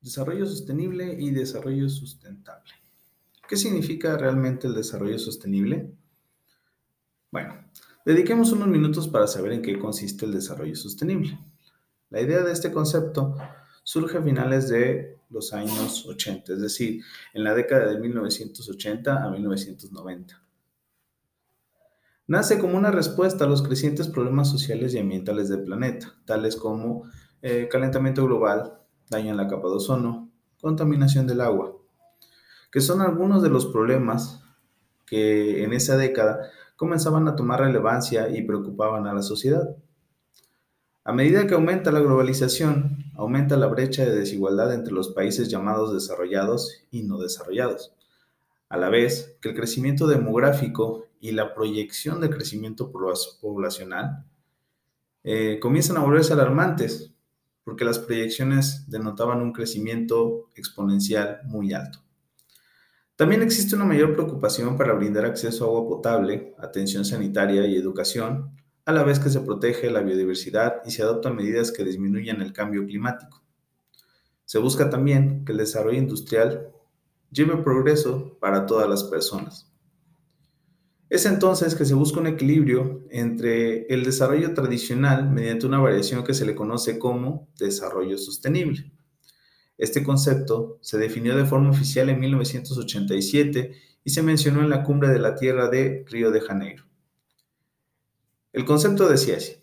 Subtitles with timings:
[0.00, 2.72] Desarrollo sostenible y desarrollo sustentable.
[3.48, 5.92] ¿Qué significa realmente el desarrollo sostenible?
[7.30, 7.54] Bueno,
[8.04, 11.38] dediquemos unos minutos para saber en qué consiste el desarrollo sostenible.
[12.10, 13.36] La idea de este concepto
[13.82, 17.02] surge a finales de los años 80, es decir,
[17.34, 20.42] en la década de 1980 a 1990.
[22.26, 27.10] Nace como una respuesta a los crecientes problemas sociales y ambientales del planeta, tales como
[27.42, 28.79] eh, calentamiento global,
[29.10, 31.76] daño en la capa de ozono, contaminación del agua,
[32.70, 34.42] que son algunos de los problemas
[35.04, 39.76] que en esa década comenzaban a tomar relevancia y preocupaban a la sociedad.
[41.04, 45.92] A medida que aumenta la globalización, aumenta la brecha de desigualdad entre los países llamados
[45.92, 47.92] desarrollados y no desarrollados,
[48.68, 54.24] a la vez que el crecimiento demográfico y la proyección de crecimiento poblacional
[55.24, 57.12] eh, comienzan a volverse alarmantes,
[57.64, 62.00] porque las proyecciones denotaban un crecimiento exponencial muy alto.
[63.16, 68.56] También existe una mayor preocupación para brindar acceso a agua potable, atención sanitaria y educación,
[68.86, 72.52] a la vez que se protege la biodiversidad y se adoptan medidas que disminuyan el
[72.52, 73.42] cambio climático.
[74.46, 76.72] Se busca también que el desarrollo industrial
[77.30, 79.69] lleve progreso para todas las personas.
[81.10, 86.34] Es entonces que se busca un equilibrio entre el desarrollo tradicional mediante una variación que
[86.34, 88.92] se le conoce como desarrollo sostenible.
[89.76, 93.72] Este concepto se definió de forma oficial en 1987
[94.04, 96.84] y se mencionó en la Cumbre de la Tierra de Río de Janeiro.
[98.52, 99.56] El concepto decía así,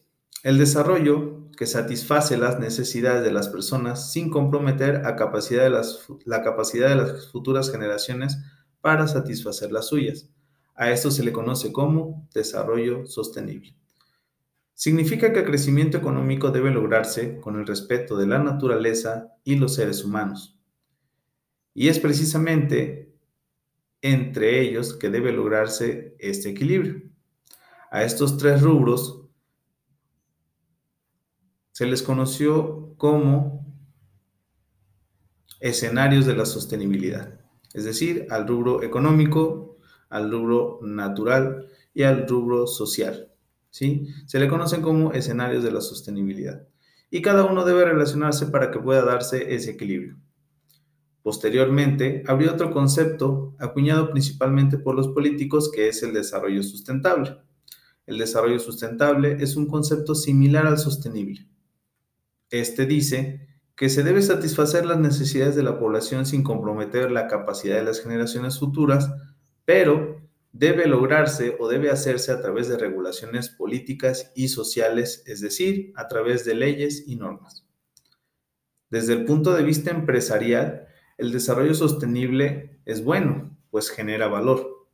[0.44, 6.95] el desarrollo que satisface las necesidades de las personas sin comprometer a la capacidad de
[6.95, 8.38] las futuras generaciones
[8.81, 10.30] para satisfacer las suyas
[10.78, 13.75] a esto se le conoce como desarrollo sostenible.
[14.75, 19.73] Significa que el crecimiento económico debe lograrse con el respeto de la naturaleza y los
[19.73, 20.59] seres humanos.
[21.73, 23.11] Y es precisamente
[24.03, 27.02] entre ellos que debe lograrse este equilibrio.
[27.90, 29.23] A estos tres rubros
[31.72, 33.66] se les conoció como
[35.59, 37.40] escenarios de la sostenibilidad,
[37.73, 39.66] es decir, al rubro económico,
[40.09, 43.31] al rubro natural y al rubro social.
[43.69, 44.07] ¿sí?
[44.25, 46.68] Se le conocen como escenarios de la sostenibilidad.
[47.09, 50.17] Y cada uno debe relacionarse para que pueda darse ese equilibrio.
[51.22, 57.38] Posteriormente, habría otro concepto acuñado principalmente por los políticos que es el desarrollo sustentable.
[58.06, 61.47] El desarrollo sustentable es un concepto similar al sostenible.
[62.50, 67.75] Este dice que se debe satisfacer las necesidades de la población sin comprometer la capacidad
[67.75, 69.12] de las generaciones futuras
[69.67, 70.22] pero
[70.53, 76.07] debe lograrse o debe hacerse a través de regulaciones políticas y sociales, es decir, a
[76.07, 77.67] través de leyes y normas.
[78.89, 84.88] Desde el punto de vista empresarial, el desarrollo sostenible es bueno, pues genera valor,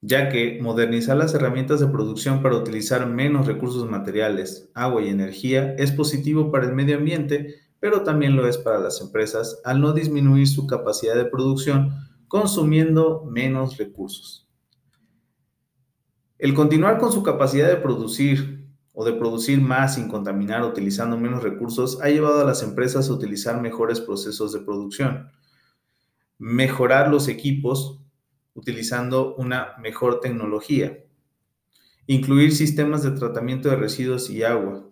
[0.00, 5.74] ya que modernizar las herramientas de producción para utilizar menos recursos materiales, agua y energía
[5.74, 9.92] es positivo para el medio ambiente, pero también lo es para las empresas al no
[9.92, 14.48] disminuir su capacidad de producción consumiendo menos recursos.
[16.36, 21.44] El continuar con su capacidad de producir o de producir más sin contaminar utilizando menos
[21.44, 25.30] recursos ha llevado a las empresas a utilizar mejores procesos de producción,
[26.36, 28.00] mejorar los equipos
[28.54, 31.04] utilizando una mejor tecnología,
[32.08, 34.90] incluir sistemas de tratamiento de residuos y agua,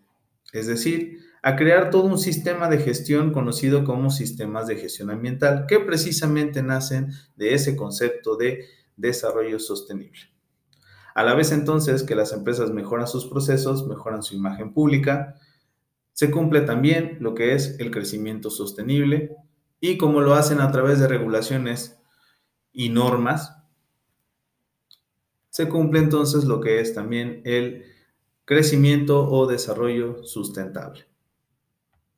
[0.52, 5.66] es decir, a crear todo un sistema de gestión conocido como sistemas de gestión ambiental,
[5.66, 8.64] que precisamente nacen de ese concepto de
[8.96, 10.20] desarrollo sostenible.
[11.14, 15.34] A la vez entonces que las empresas mejoran sus procesos, mejoran su imagen pública,
[16.12, 19.36] se cumple también lo que es el crecimiento sostenible
[19.80, 21.98] y como lo hacen a través de regulaciones
[22.72, 23.56] y normas,
[25.50, 27.84] se cumple entonces lo que es también el
[28.44, 31.11] crecimiento o desarrollo sustentable.